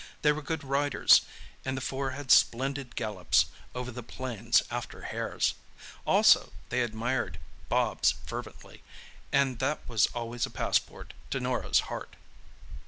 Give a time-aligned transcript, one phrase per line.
[0.23, 1.21] They were good riders,
[1.63, 5.53] and the four had splendid gallops over the plains after hares.
[6.07, 7.37] Also they admired
[7.69, 8.81] Bobs fervently,
[9.31, 12.15] and that was always a passport to Norah's heart.